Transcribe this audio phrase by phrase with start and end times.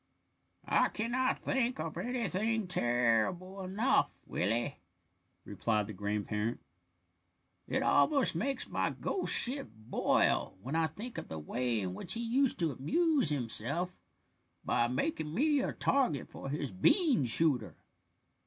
[0.65, 4.79] "I cannot think of anything terrible enough, Willie,"
[5.45, 6.59] replied the grandparent.
[7.67, 12.13] "It almost makes my ghost ship boil when I think of the way in which
[12.13, 13.99] he used to amuse himself
[14.65, 17.75] by making me a target for his bean shooter.